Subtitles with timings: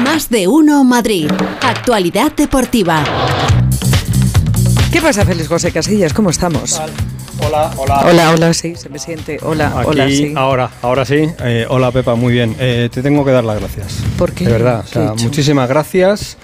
[0.00, 1.30] Más de uno Madrid.
[1.62, 3.04] Actualidad deportiva.
[4.92, 6.12] ¿Qué pasa, Félix José Casillas?
[6.12, 6.80] ¿Cómo estamos?
[7.46, 8.00] Hola, hola.
[8.06, 9.38] Hola, hola, sí, se me siente.
[9.42, 10.32] Hola, Aquí, hola, sí.
[10.36, 11.28] ahora, ahora sí.
[11.40, 12.54] Eh, hola Pepa, muy bien.
[12.58, 13.98] Eh, te tengo que dar las gracias.
[14.16, 14.46] ¿Por qué?
[14.46, 16.36] De verdad, o ¿Qué he sea, muchísimas gracias.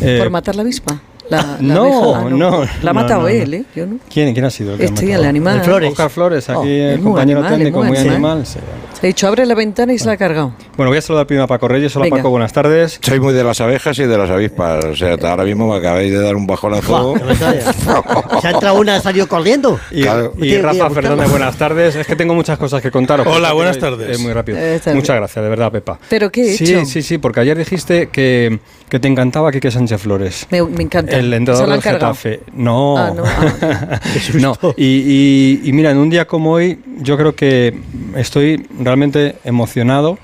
[0.00, 1.00] Eh, ¿Por matar la avispa?
[1.30, 1.82] La, la no,
[2.14, 2.18] abeja?
[2.26, 3.28] Ah, no, La ha matado no, no.
[3.28, 3.64] él, ¿eh?
[3.74, 3.96] Yo no.
[4.12, 5.22] ¿Quién, ¿Quién ha sido el que ha Este, matado?
[5.22, 5.56] el animal.
[5.58, 5.90] El Flores.
[5.90, 8.14] Oscar Flores, aquí Oh, el compañero animal, técnico, muy animal.
[8.16, 8.46] animal.
[8.46, 8.58] sí.
[9.04, 10.54] Le he dicho, abre la ventana y se la ha cargado.
[10.78, 11.94] Bueno, voy a saludar primero a Paco Reyes.
[11.94, 12.16] Hola Venga.
[12.16, 12.98] Paco, buenas tardes.
[13.02, 14.82] Soy muy de las abejas y de las avispas.
[14.82, 17.14] O sea, ahora mismo me acabáis de dar un bajonazo.
[18.40, 19.78] Se ha entrado una, ha salido corriendo.
[19.90, 20.32] Y, Claro.
[20.38, 20.88] y Rafa.
[20.88, 21.96] Fernández, buenas tardes.
[21.96, 23.26] Es que tengo muchas cosas que contaros.
[23.26, 24.08] Hola, porque buenas tardes.
[24.08, 24.56] Es muy rápido.
[24.58, 24.80] Eh.
[24.94, 25.98] Muchas gracias, de verdad, Pepa.
[26.08, 26.86] ¿Pero qué he sí, hecho?
[26.86, 30.46] Sí, sí, porque ayer dijiste que, que te encantaba Quique Sánchez Flores.
[30.50, 31.14] Me, me encanta.
[31.14, 31.82] El entrenador del.
[31.82, 32.40] Getafe.
[32.54, 32.96] No.
[32.96, 33.22] Ah, no,
[33.62, 34.00] ah.
[34.32, 37.78] No, Y, y- y mira, en un día como hoy, yo creo que
[38.16, 40.18] estoy realmente emocionado,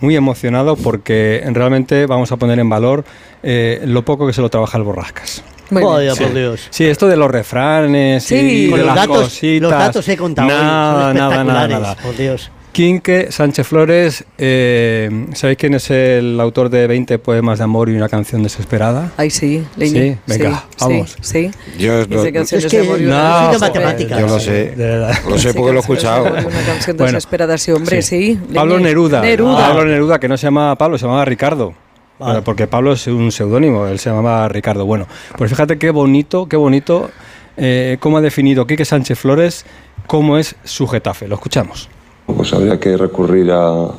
[0.00, 3.04] muy emocionado, porque realmente vamos a poner en valor
[3.42, 5.42] eh, lo poco que se lo trabaja el Borrascas.
[5.70, 5.92] Muy bien.
[5.92, 6.66] Vaya, por Dios.
[6.70, 8.34] Sí, esto de los refranes Sí.
[8.34, 9.62] y los las datos, cositas.
[9.62, 11.96] los datos he contado hoy, nada, son nada, nada, nada.
[11.96, 12.50] por Dios.
[12.74, 17.92] Quinque Sánchez Flores, eh, ¿sabéis quién es el autor de 20 poemas de amor y
[17.94, 19.12] una canción desesperada?
[19.16, 19.64] Ay, sí.
[19.78, 21.16] Sí, venga, sí, vamos.
[21.20, 21.78] Sí, sí.
[21.78, 22.00] Yo
[22.32, 24.18] canciones Es que de amor y no, una- matemáticas.
[24.18, 24.72] yo lo sé.
[24.72, 25.14] De verdad.
[25.28, 26.24] Lo sé porque lo he escuchado.
[26.24, 28.40] Una canción Bueno, desesperada, sí, hombre, sí.
[28.52, 28.80] Pablo.
[28.80, 29.20] Neruda.
[29.20, 29.68] Neruda.
[29.68, 31.74] Pablo Neruda, que no se llamaba Pablo, se llamaba Ricardo.
[32.18, 32.32] Vale.
[32.32, 34.84] Bueno, Porque Pablo es un seudónimo, él se llamaba Ricardo.
[34.84, 35.06] Bueno,
[35.38, 37.08] pues fíjate qué bonito, qué bonito,
[37.56, 39.64] eh, cómo ha definido Quique Sánchez Flores
[40.08, 41.28] cómo es su Getafe.
[41.28, 41.88] Lo escuchamos.
[42.26, 43.90] Pues habría que recurrir a,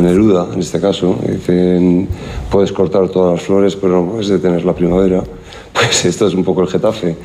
[0.00, 1.16] Neruda, en este caso.
[1.28, 2.08] Dicen,
[2.50, 5.22] puedes cortar todas las flores, pero no puedes detener la primavera.
[5.74, 7.16] Pues esto es un poco el Getafe.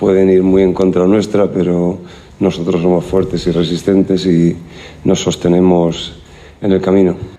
[0.00, 1.98] Pueden ir muy en contra nuestra, pero
[2.40, 4.56] nosotros somos fuertes y resistentes y
[5.04, 6.14] nos sostenemos
[6.62, 7.37] en el camino.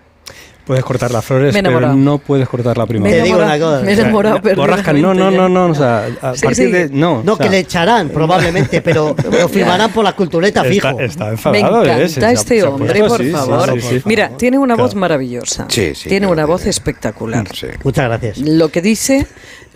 [0.69, 3.17] Puedes cortar las flores, Me pero no puedes cortar la Me primavera.
[3.23, 3.81] Te digo una cosa.
[3.83, 6.71] me he enamorado, Borrasca, no, no, no, no, o sea, a Sí, partir sí.
[6.71, 6.89] de...
[6.89, 10.89] No, No, o sea, que le echarán probablemente, pero lo firmarán por la cultureta fijo.
[10.99, 12.25] Está, está Me enfadado, encanta ¿eh?
[12.27, 13.81] Ha- este hombre, por sí, favor.
[13.81, 14.01] sí, sí.
[14.05, 15.65] Mira, tiene una voz maravillosa.
[15.69, 17.47] Sí, sí, Tiene una voz espectacular.
[17.51, 17.65] Sí.
[17.83, 18.37] Muchas gracias.
[18.37, 19.25] Lo que dice,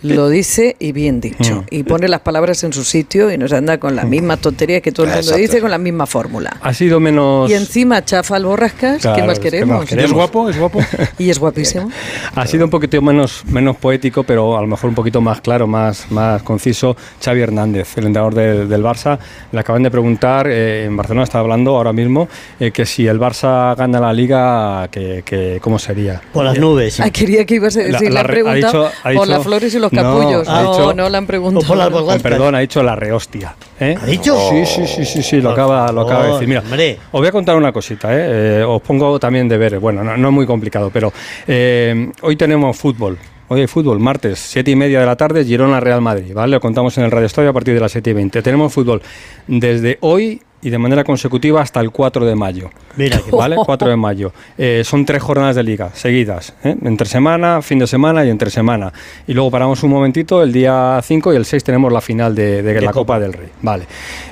[0.02, 1.62] lo dice y bien dicho.
[1.62, 1.66] Mm.
[1.70, 4.92] Y pone las palabras en su sitio y nos anda con la misma tontería que
[4.92, 5.40] todo el mundo Exacto.
[5.40, 6.56] dice, con la misma fórmula.
[6.60, 7.50] Ha sido menos...
[7.50, 9.78] Y encima chafa al borrascas, Claro, ¿qué más es que queremos?
[9.80, 10.10] más queremos.
[10.10, 10.50] ¿Es guapo?
[10.50, 10.80] ¿Es guapo?
[11.18, 11.90] Y es guapísimo.
[12.34, 15.66] Ha sido un poquito menos, menos poético, pero a lo mejor un poquito más claro,
[15.66, 16.96] más, más conciso.
[17.24, 19.18] Xavi Hernández, el entrenador de- del Barça,
[19.52, 22.28] le acaban de preguntar, eh, en Barcelona está hablando ahora mismo,
[22.60, 26.20] eh, que si el Barça gana la Liga, que, que- ¿cómo sería?
[26.32, 27.00] Por las nubes.
[27.00, 29.12] Ah, quería que ibas a decir, La- le la han re- ha preguntado dicho- ha
[29.12, 30.48] por las flores y los No, capullos.
[30.48, 31.66] ha No, dicho- no le han preguntado.
[31.66, 33.54] por las perdón, ha dicho la rehostia.
[33.80, 33.96] ¿eh?
[34.00, 34.36] ¿Ha dicho?
[34.50, 36.48] Sí, sí, sí, sí, sí, lo acaba, lo acaba de favor, decir.
[36.48, 36.98] Mira, hombre.
[37.12, 38.60] os voy a contar una cosita, ¿eh?
[38.60, 39.80] Eh, os pongo también deberes.
[39.80, 41.12] Bueno, no, no es muy complicado, pero
[41.46, 43.18] eh, hoy tenemos fútbol.
[43.48, 46.52] Hoy hay fútbol, martes, 7 y media de la tarde, Girona Real Madrid, ¿vale?
[46.52, 48.40] Lo contamos en el Radio Estadio a partir de las 7 y 20.
[48.42, 49.02] Tenemos fútbol
[49.46, 52.70] desde hoy y de manera consecutiva hasta el 4 de mayo.
[52.96, 53.56] Mira ¿Vale?
[53.56, 54.32] 4 de mayo.
[54.58, 56.74] Eh, son tres jornadas de liga seguidas, ¿eh?
[56.82, 58.92] entre semana, fin de semana y entre semana.
[59.26, 62.62] Y luego paramos un momentito, el día 5 y el 6 tenemos la final de,
[62.62, 63.20] de la Copa.
[63.20, 63.48] del Rey.
[63.62, 63.84] Vale.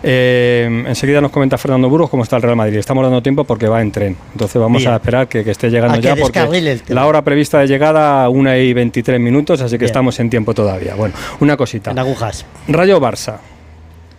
[0.02, 2.78] Eh, enseguida nos comenta Fernando Burgos cómo está el Real Madrid.
[2.78, 4.16] Estamos dando tiempo porque va en tren.
[4.32, 4.92] Entonces vamos Bien.
[4.92, 8.72] a esperar que, que esté llegando ya porque la hora prevista de llegada 1 y
[8.72, 9.86] 23 minutos, así que Bien.
[9.86, 10.94] estamos en tiempo todavía.
[10.94, 11.90] Bueno, una cosita.
[11.90, 12.46] en agujas.
[12.68, 13.36] Rayo Barça,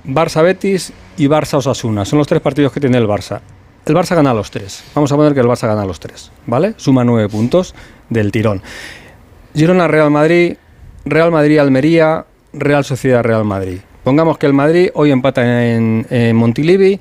[0.06, 2.06] Barça Betis y Barça Osasuna.
[2.06, 3.42] Son los tres partidos que tiene el Barça.
[3.86, 4.84] El Barça gana los tres.
[4.96, 6.74] Vamos a poner que el Barça gana los tres, ¿vale?
[6.78, 7.74] Suma nueve puntos
[8.10, 8.62] del tirón.
[9.56, 10.56] Girona Real Madrid,
[11.06, 13.80] Real Madrid Almería, Real Sociedad Real Madrid.
[14.04, 17.00] Pongamos que el Madrid hoy empata en, en Montilivi,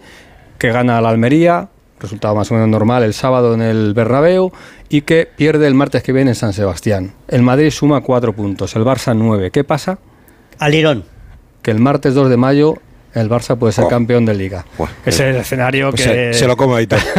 [0.59, 1.69] que gana al Almería,
[1.99, 4.53] resultado más o menos normal el sábado en el Bernabéu,
[4.89, 7.15] y que pierde el martes que viene en San Sebastián.
[7.29, 9.51] El Madrid suma cuatro puntos, el Barça nueve.
[9.51, 9.99] ¿Qué pasa?
[10.59, 11.05] Alirón.
[11.63, 12.79] que el martes 2 de mayo
[13.15, 13.89] el Barça puede ser Oh.
[13.89, 14.65] campeón de liga.
[14.79, 16.03] Buah, Ese es el escenario que...
[16.03, 17.01] Se, se lo como ahí todo.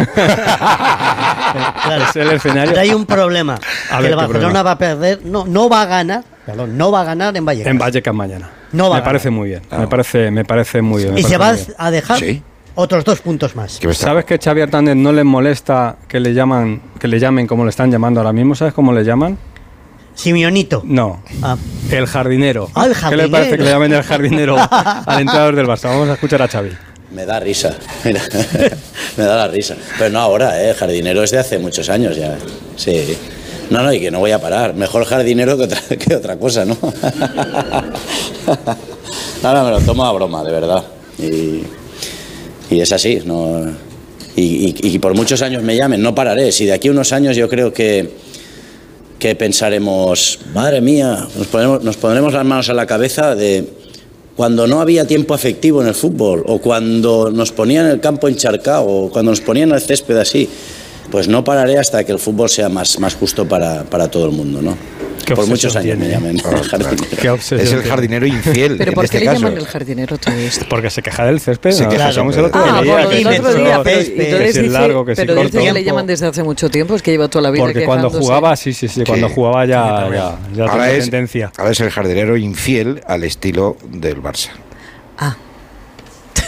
[1.84, 2.04] Claro.
[2.10, 2.72] es el escenario...
[2.72, 3.56] Pero hay un problema.
[3.92, 4.64] A que ver, el ¿qué Barcelona problema?
[4.64, 7.70] va a perder, no, no va a ganar, perdón, no va a ganar en Vallecas.
[7.72, 8.50] En Vallecas mañana.
[8.72, 9.40] No va me a parece ganar.
[9.40, 9.62] muy bien.
[9.78, 11.18] Me parece, me parece muy bien.
[11.18, 12.42] y se va a dejar Sí.
[12.76, 13.80] otros dos puntos más.
[13.94, 17.70] ¿Sabes que Xavi Hernández no les molesta que le llaman, que le llamen como le
[17.70, 18.56] están llamando ahora mismo?
[18.56, 19.38] ¿Sabes cómo le llaman?
[20.16, 20.82] Simeonito.
[20.86, 21.24] No.
[21.42, 21.58] Ah,
[21.92, 22.70] El jardinero.
[22.76, 25.90] Ah, el ¿Qué le parece que le llamen el jardinero al entrenador del Barça?
[25.90, 26.70] Vamos a escuchar a Xavi.
[27.12, 27.76] Me da risa,
[28.06, 28.22] mira,
[29.18, 29.76] me da la risa.
[29.98, 30.74] Pero no ahora, ¿eh?
[30.74, 32.38] Jardinero es de hace muchos años ya.
[32.76, 33.18] Sí.
[33.70, 34.74] No, no, y que no voy a parar.
[34.74, 36.78] Mejor jardinero que otra, que otra cosa, ¿no?
[39.44, 40.84] No, no, me lo tomo a broma, de verdad.
[41.20, 41.64] Y,
[42.74, 43.66] y es así, ¿no?
[44.36, 46.52] Y, y- y por muchos años me llamen, no pararé.
[46.52, 48.10] Si de aquí a unos años yo creo que,
[49.24, 53.66] que pensaremos, madre mía, nos, ponemos, nos pondremos las manos a la cabeza de
[54.36, 58.86] cuando no había tiempo efectivo en el fútbol, o cuando nos ponían el campo encharcado,
[58.86, 60.50] o cuando nos ponían el césped así.
[61.12, 64.32] Pues no pararé hasta que el fútbol sea más, más justo para, para todo el
[64.32, 64.76] mundo, ¿no?
[65.36, 66.38] Por muchos años me tiene, llamen
[66.70, 66.98] jardinero.
[67.22, 67.90] Qué obsesión Es el tiene.
[67.90, 68.76] jardinero infiel.
[68.78, 69.40] ¿Pero en por este qué le caso.
[69.44, 70.66] llaman el jardinero todo esto?
[70.70, 71.72] Porque se queja del césped.
[71.72, 75.06] Se queja, sí, el otro Ah, día, que el otro día, pero, entonces dice, largo,
[75.06, 75.50] que si pero corto.
[75.58, 77.86] dice que le llaman desde hace mucho tiempo, es que lleva toda la vida Porque
[77.86, 81.52] cuando jugaba, sí, sí, sí, cuando jugaba ya, ya, ya Ahora tenía es, tendencia.
[81.58, 84.50] ahora es el jardinero infiel al estilo del Barça.
[85.18, 85.38] Ah,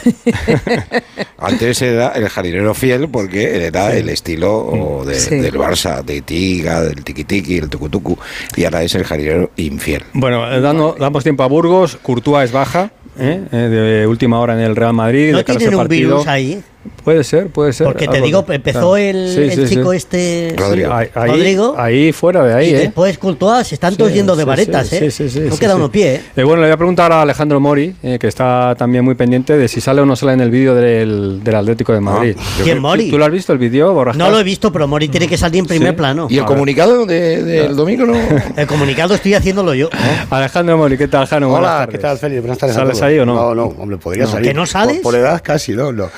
[1.37, 5.35] Antes era el jardinero fiel porque era el estilo de- Sí.
[5.35, 8.17] del Barça, de Tiga, del Tiki-Tiki, el Tucutucu,
[8.55, 10.03] y ahora es el jardinero infiel.
[10.13, 11.97] Bueno, eh, dando- damos tiempo a Burgos.
[12.01, 13.41] Courtois es baja, ¿eh?
[13.51, 15.31] Eh, de última hora en el Real Madrid.
[15.31, 16.09] ¿No de tienen un partido.
[16.17, 16.61] virus ahí?
[17.05, 17.85] Puede ser, puede ser.
[17.85, 18.97] Porque te digo, de- empezó claro.
[18.97, 19.97] el, Sí, el sí, chico sí.
[19.97, 20.55] este...
[20.57, 20.91] Rodrigo.
[20.93, 21.75] Ahí, ahí- Rodrigo.
[21.77, 22.79] ahí fuera de ahí, y ¿eh?
[22.79, 25.11] después Courtois, se están todos yendo de sí, varetas, sí, ¿eh?
[25.11, 25.75] sí, sí, no sí, queda sí.
[25.77, 26.21] uno pie, ¿eh?
[26.35, 29.55] Eh, bueno, le voy a preguntar a Alejandro Mori, eh, que está también muy pendiente
[29.55, 32.35] de si sale o no sale en el vídeo del, del Atlético de Madrid.
[32.35, 33.09] yo ¿Quién, creo- Mori?
[33.11, 34.17] ¿Tú, lo has visto el vídeo, Borja?
[34.17, 35.95] No lo he visto, pero Mori tiene que salir en primer Sí.
[35.95, 36.27] plano.
[36.29, 38.15] ¿Y el comunicado de- del domingo no?
[38.57, 39.89] El comunicado estoy haciéndolo yo.
[40.31, 41.53] Alejandro Mori, ¿qué tal, Jano?
[41.53, 41.87] Hola.
[41.91, 42.41] ¿qué tal, Félix?
[42.41, 42.75] Buenas tardes.
[42.75, 43.35] ¿Sales ahí o no?
[43.35, 44.31] No, no, hombre, podría No.
[44.31, 44.47] salir.
[44.49, 44.95] ¿Que no sales?
[44.97, 46.09] Por, por edad casi, no, no.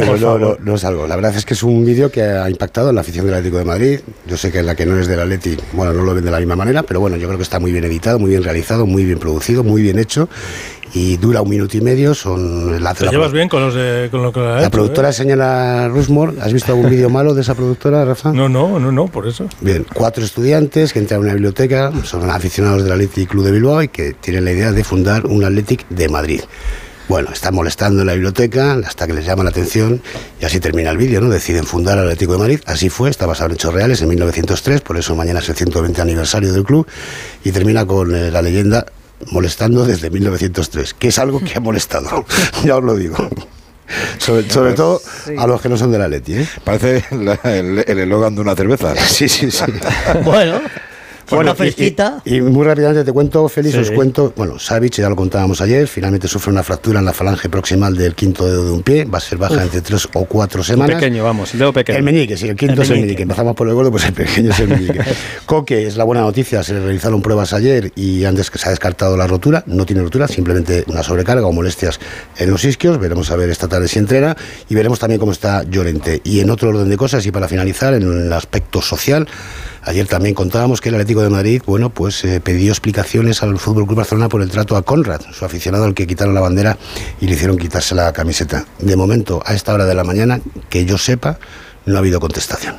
[0.00, 1.06] Pero no, no, no salgo.
[1.06, 3.58] La verdad es que es un vídeo que ha impactado en la afición del Atlético
[3.58, 4.00] de Madrid.
[4.26, 6.38] Yo sé que la que no es del Atleti, bueno, no lo ven de la
[6.38, 9.04] misma manera, pero bueno, yo creo que está muy bien editado, muy bien realizado, muy
[9.04, 10.28] bien producido, muy bien hecho
[10.92, 12.14] y dura un minuto y medio.
[12.14, 15.10] Son la, Te la- llevas bien con, los de, con lo que la hecho, productora
[15.10, 15.12] ¿eh?
[15.12, 16.32] señala Rusmore.
[16.40, 18.32] ¿Has visto algún vídeo malo de esa productora, Rafa?
[18.32, 19.46] No, no, no, no, por eso.
[19.60, 23.82] Bien, cuatro estudiantes que entran a una biblioteca, son aficionados del Athletic Club de Bilbao
[23.82, 26.40] y que tienen la idea de fundar un Athletic de Madrid.
[27.10, 30.00] Bueno, están molestando en la biblioteca hasta que les llama la atención
[30.40, 31.28] y así termina el vídeo, ¿no?
[31.28, 34.80] Deciden fundar el Atlético de Madrid, así fue, está basado en hechos reales en 1903,
[34.82, 36.86] por eso mañana es el 120 aniversario del club
[37.42, 38.86] y termina con eh, la leyenda
[39.32, 42.24] molestando desde 1903, que es algo que ha molestado,
[42.64, 43.16] ya os lo digo.
[44.18, 45.02] Sobre, sobre todo
[45.36, 46.48] a los que no son del Atleti, ¿eh?
[46.62, 48.94] Parece la- el el eslogan de una cerveza.
[49.08, 49.64] Sí, sí, sí.
[50.24, 50.60] Bueno,
[51.38, 52.22] una y- fresquita.
[52.24, 53.80] Y, y muy rápidamente te cuento, Félix, Sí.
[53.80, 57.48] os cuento, bueno, Savic, ya lo contábamos ayer, finalmente sufre una fractura en la falange
[57.48, 60.62] proximal del quinto dedo de un pie, va a ser baja entre tres o cuatro
[60.64, 60.96] semanas.
[60.96, 61.98] Pequeño, vamos, el dedo pequeño.
[61.98, 63.06] El meñique, sí, el quinto El es el meñique.
[63.06, 63.22] meñique.
[63.22, 65.00] Empezamos por el gordo, pues el pequeño es el meñique.
[65.46, 68.70] Coque es la buena noticia, se le realizaron pruebas ayer y antes que se ha
[68.70, 72.00] descartado la rotura, no tiene rotura, simplemente una sobrecarga o molestias
[72.38, 72.98] en los isquios.
[72.98, 74.36] Veremos a ver esta tarde si entrena
[74.68, 76.20] y veremos también cómo está Llorente.
[76.24, 79.26] Y en otro orden de cosas, y para finalizar, en el aspecto social,
[79.82, 83.86] ayer también contábamos que el Atlético de Madrid, bueno, pues eh, pidió explicaciones al Fútbol
[83.86, 86.76] Club Barcelona por el trato a Conrad, su aficionado al que quitaron la bandera
[87.20, 88.66] y le hicieron quitarse la camiseta.
[88.78, 91.38] De momento, a esta hora de la mañana, que yo sepa,
[91.86, 92.76] no ha habido contestación.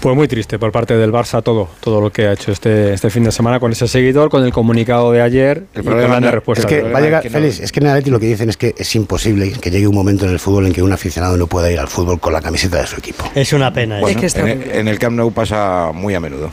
[0.00, 3.10] Pues muy triste por parte del Barça todo, todo lo que ha hecho este, este
[3.10, 6.10] fin de semana con ese seguidor, con el comunicado de ayer El y problema con
[6.14, 6.62] la no- de respuesta.
[6.62, 8.18] Es que va a llegar, es que no- Félix, es que en el Atleti lo
[8.18, 10.82] que dicen es que es imposible que llegue un momento en el fútbol en que
[10.82, 13.24] un aficionado no pueda ir al fútbol con la camiseta de su equipo.
[13.34, 14.00] Es una pena, ¿eh?
[14.00, 16.50] Bueno, que está en el Camp Nou pasa muy a menudo.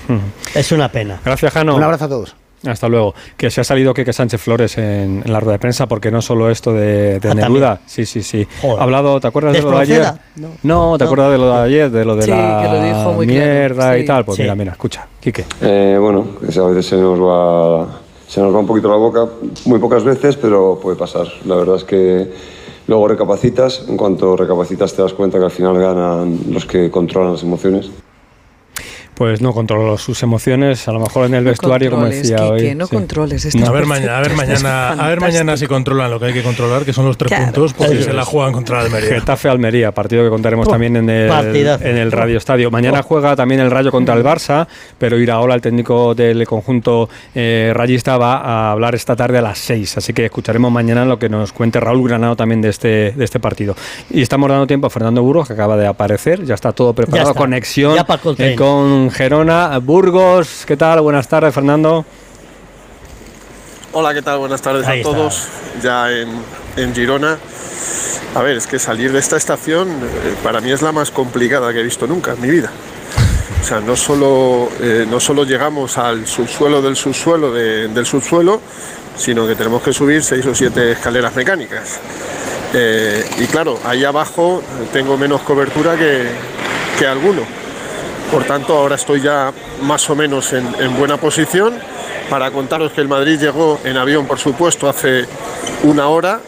[0.54, 1.22] es una pena.
[1.24, 1.74] Gracias, Jano.
[1.74, 2.36] Un abrazo a todos.
[2.72, 3.14] Hasta luego.
[3.38, 6.22] Que se ha salido Keke Sánchez Flores en, en la rueda de prensa, porque no
[6.22, 7.80] solo esto de, de Ah, Neruda.
[7.86, 8.48] Sí, sí, sí.
[8.62, 8.80] Joder.
[8.80, 10.04] Ha hablado, ¿te acuerdas de lo de ayer?
[10.36, 10.98] No, No.
[10.98, 11.10] ¿te No.
[11.10, 11.92] acuerdas de lo de ayer?
[11.92, 14.00] De lo de Sí, la que lo dijo muy claro, mierda sí.
[14.02, 14.26] y tal.
[14.26, 14.42] Pues Sí.
[14.44, 15.46] mira, mira, escucha, Quique.
[15.62, 17.88] Eh, bueno, a veces se nos va
[18.28, 19.26] se nos va un poquito la boca,
[19.66, 21.28] muy pocas veces, pero puede pasar.
[21.46, 22.30] La verdad es que
[22.88, 27.32] luego recapacitas, en cuanto recapacitas te das cuenta que al final ganan los que controlan
[27.32, 27.90] las emociones.
[29.18, 32.76] Pues no controló sus emociones, a lo mejor en el No vestuario, como decía hoy.
[32.76, 32.96] No sí.
[32.96, 36.34] controles, A ver, mañana, a ver mañana, a ver mañana si controlan lo que hay
[36.34, 37.46] que controlar, que son los tres Claro.
[37.46, 39.10] puntos, porque se la juegan contra el Almería.
[39.10, 41.84] Getafe Almería, partido que contaremos Oh, también en el, partidazo.
[41.84, 42.70] en el Radio Estadio.
[42.70, 43.04] Mañana Oh.
[43.04, 44.68] juega también el Rayo contra el Barça,
[45.00, 49.58] pero Iraola, el técnico del conjunto eh, rayista, va a hablar esta tarde a las
[49.58, 49.98] 6.
[49.98, 53.40] Así que escucharemos mañana lo que nos cuente Raúl Granado también de este, de este
[53.40, 53.76] partido.
[54.12, 56.46] Y estamos dando tiempo a Fernando Burgos, que acaba de aparecer.
[56.46, 57.30] Ya está todo preparado.
[57.30, 57.40] está.
[57.40, 58.06] Conexión Ya
[58.38, 59.78] eh, con Gerona.
[59.80, 61.02] Burgos, ¿qué tal?
[61.02, 62.06] Buenas tardes, Fernando.
[63.94, 64.40] Hola, ¿qué tal?
[64.40, 65.14] Buenas tardes Ahí a está.
[65.16, 65.48] todos.
[65.82, 66.30] Ya en,
[66.76, 67.38] en Girona.
[68.36, 71.72] A ver, es que salir de esta estación eh, para mí es la más complicada
[71.74, 72.70] que he visto nunca en mi vida.
[73.62, 78.62] O sea, no solo, eh, no solo llegamos al subsuelo del subsuelo de- del subsuelo,
[79.18, 82.00] sino que tenemos que subir seis o siete escaleras mecánicas.
[82.74, 84.62] Eh, y claro, ahí abajo
[84.94, 86.28] tengo menos cobertura que,
[87.00, 87.42] que alguno.
[88.32, 91.74] Por tanto, ahora estoy ya más o menos en, en buena posición
[92.30, 95.26] para contaros que el Madrid llegó en avión, por supuesto, hace
[95.84, 96.42] una hora.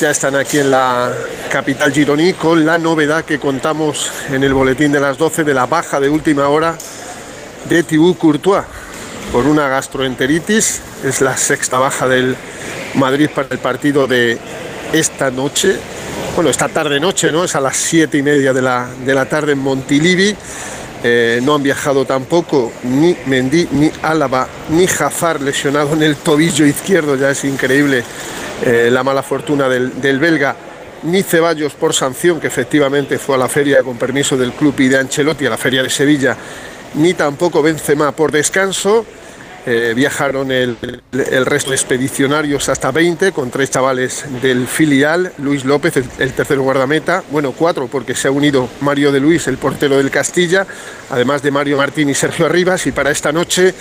[0.00, 1.12] Ya están aquí en la
[1.50, 5.66] capital gironí con la novedad que contamos en el boletín de las 12 de la
[5.66, 6.76] baja de última hora
[7.68, 8.64] de Thibaut Courtois
[9.32, 10.80] por una gastroenteritis.
[11.04, 12.36] Es la sexta baja del
[12.94, 14.38] Madrid para el partido de
[14.92, 15.76] esta noche.
[16.34, 17.44] Bueno, esta tarde-noche, ¿no?
[17.44, 20.36] Es a las siete y media de la, de la tarde en Montilivi.
[21.06, 26.64] Eh, no han viajado tampoco ni Mendy, ni Álava, ni Hazard lesionado en el tobillo
[26.64, 27.14] izquierdo.
[27.16, 28.02] Ya es increíble
[28.64, 30.56] eh, la mala fortuna del, del belga
[31.02, 34.88] ni Ceballos por sanción, que efectivamente fue a la feria con permiso del club y
[34.88, 36.34] de Ancelotti, a la feria de Sevilla,
[36.94, 39.04] ni tampoco Benzema por descanso.
[39.66, 40.76] Eh, viajaron el,
[41.46, 46.58] resto de expedicionarios hasta 20 con tres chavales del filial, Luis López, el, el tercer
[46.58, 50.66] guardameta, bueno, cuatro porque se ha unido Mario de Luis, el portero del Castilla,
[51.08, 53.72] además de Mario Martín y Sergio Arribas, y para esta noche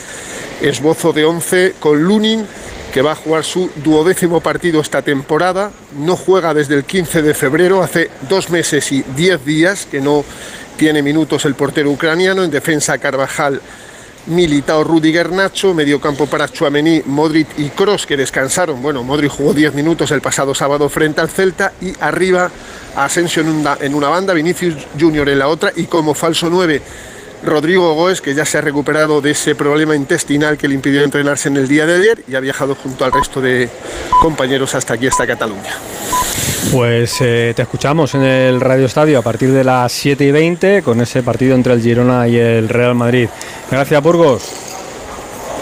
[0.62, 2.46] esbozo de 11 con Lunin,
[2.94, 5.72] que va a jugar su duodécimo partido esta temporada.
[5.98, 10.24] No juega desde el 15 de febrero, hace dos meses y diez días que no
[10.78, 12.44] tiene minutos el portero ucraniano.
[12.44, 13.60] En defensa Carvajal,
[14.28, 15.74] Militao, Rudiger, Nacho.
[15.74, 18.82] Medio campo para Chuamení, Modric y Cross que descansaron.
[18.82, 21.74] Bueno, Modric jugó 10 minutos el pasado sábado frente al Celta.
[21.82, 22.50] Y arriba
[22.96, 25.72] Asensio en una, en una banda, Vinicius Junior en la otra.
[25.76, 26.82] Y como falso 9
[27.44, 31.50] Rodrigo Goes, que ya se ha recuperado de ese problema intestinal que le impidió entrenarse
[31.50, 33.70] en el día de ayer y ha viajado junto al resto de
[34.22, 35.74] compañeros hasta aquí, hasta Cataluña.
[36.74, 40.82] Pues eh, te escuchamos en el Radio Estadio a partir de las 7 y 20
[40.82, 43.30] con ese partido entre el Girona y el Real Madrid.
[43.70, 44.73] Gracias, Burgos.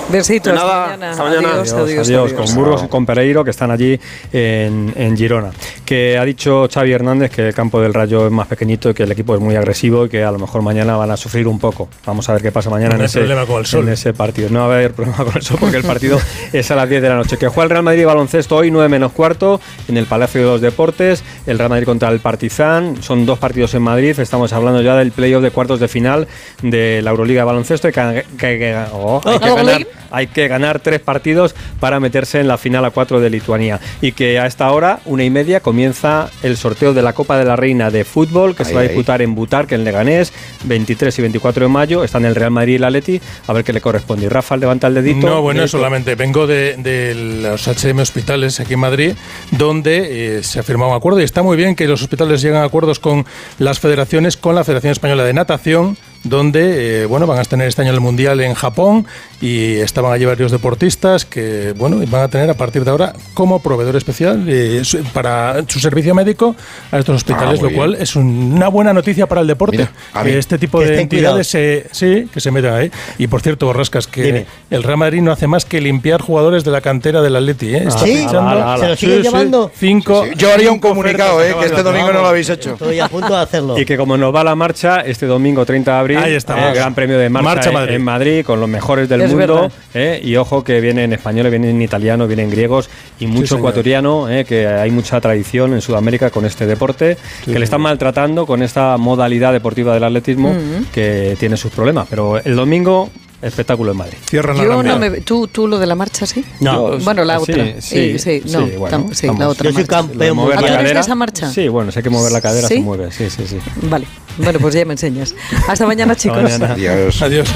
[0.10, 0.52] Besitos.
[0.54, 1.12] De nada, hasta mañana.
[1.12, 1.50] hasta mañana.
[1.54, 2.34] Adiós, Adiós, adiós, adiós, adiós.
[2.48, 4.00] con Burgos y con Pereiro que están allí
[4.34, 5.52] en, en Girona.
[5.86, 9.04] Que ha dicho Xavi Hernández que el campo del Rayo es más pequeñito y que
[9.04, 11.60] el equipo es muy agresivo y que a lo mejor mañana van a sufrir un
[11.60, 11.88] poco.
[12.06, 13.88] Vamos a ver qué pasa mañana No en ese, problema con el sol.
[13.88, 14.50] en ese partido.
[14.50, 16.20] No va a haber problema con el sol porque el partido
[16.54, 17.38] es a las 10 de la noche.
[17.38, 20.62] Que juega el Real Madrid baloncesto hoy 9 menos cuarto en el Palacio de los
[20.62, 21.24] Deportes.
[21.48, 23.02] El Real Madrid contra el Partizan.
[23.02, 24.20] Son dos partidos en Madrid.
[24.20, 26.28] Estamos hablando ya del playoff de cuartos de final
[26.62, 27.88] de la Euroliga de baloncesto.
[27.88, 32.40] Hay que, que- que- oh, hay que ganar hay que ganar tres partidos para meterse
[32.40, 33.80] en la final a cuatro de Lituania.
[34.02, 37.46] Y que a esta hora, una y media, comienza el sorteo de la Copa de
[37.46, 38.88] la Reina de fútbol que se Ahí, va a ahí.
[38.90, 40.34] disputar en Butarque, en Leganés,
[40.66, 42.04] 23 y 24 de mayo.
[42.04, 43.22] Están el Real Madrid y el Atleti.
[43.48, 44.26] A ver qué le corresponde.
[44.26, 45.28] Y Rafa levanta el dedito.
[45.28, 45.78] No, bueno, Dedito.
[45.78, 49.14] solamente vengo de, de los HM Hospitales aquí en Madrid,
[49.52, 52.58] donde eh, se ha firmado un acuerdo y está muy bien que los hospitales lleguen
[52.58, 53.26] a acuerdos con
[53.60, 57.82] las federaciones, con la Federación Española de Natación, donde eh, bueno van a tener este
[57.82, 59.08] año el mundial en Japón
[59.42, 63.60] y estaban allí varios deportistas que bueno van a tener a partir de ahora como
[63.62, 66.56] proveedor especial eh, para su servicio médico
[66.92, 68.04] a estos hospitales, Ah, lo cual bien.
[68.04, 69.78] es un- una buena noticia para el deporte.
[69.78, 72.92] Mira, a que mí- este tipo que de entidades se, sí que se metan ahí.
[73.18, 74.46] Y por cierto, Borrascas, que Dime.
[74.70, 77.74] el Real Madrid no hace más que limpiar jugadores de la cantera del Atleti.
[77.74, 77.84] ¿eh?
[77.88, 78.18] Está ¿Sí?
[78.18, 78.84] fichando- Ala, ala.
[78.84, 79.72] ¿Se lo siguen llevando?
[79.76, 80.26] Cinco.
[80.38, 82.74] Yo haría un comunicado, ofertas eh, que este domingo no lo habéis hecho.
[82.74, 83.80] Estoy a punto de hacerlo.
[83.80, 86.64] Y que como nos va la marcha, este domingo 30 de abril, Ahí estamos.
[86.72, 87.96] eh, Gran Premio de marcha, Marcha en- Madrid.
[87.96, 89.72] en Madrid con los mejores del Es mundo.
[89.94, 92.90] eh, y ojo que vienen españoles, vienen italianos, vienen griegos
[93.20, 93.60] y mucho señor.
[93.62, 98.46] ecuatoriano, eh, que hay mucha tradición en Sudamérica con este deporte, que le están maltratando
[98.46, 100.56] con esta modalidad deportiva del atletismo
[100.94, 102.08] que tiene sus problemas.
[102.10, 103.10] Pero el domingo,
[103.42, 104.18] espectáculo en Madrid.
[104.30, 104.94] Cierran la Yo Alhambra.
[104.94, 106.46] no me, ¿tú, tú lo de la marcha, sí.
[106.60, 106.96] No.
[107.00, 107.66] Yo- Bueno, la sí, otra.
[107.82, 109.88] Sí, Sí, sí, no, bueno, tam- sí, la otra Yo soy marcha.
[110.08, 111.00] Campeón mover ¿A la tú eres de cadera.
[111.00, 111.50] esa marcha?
[111.52, 112.76] Sí, bueno, sé que mover la cadera ¿Sí?
[112.76, 113.58] se mueve, sí, sí, sí.
[113.82, 114.06] Vale.
[114.38, 115.36] Bueno, pues ya me enseñas.
[115.68, 116.42] Hasta mañana, chicos.
[116.42, 116.74] mañana.
[116.74, 117.22] Adiós.
[117.22, 117.50] Adiós.